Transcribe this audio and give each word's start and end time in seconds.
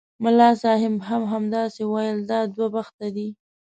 ملا 0.23 0.49
صاحب 0.63 0.93
هم 1.09 1.21
همداسې 1.33 1.81
ویل 1.91 2.17
دا 2.31 2.39
دوه 2.53 2.67
بخته 2.75 3.07
دي. 3.15 3.27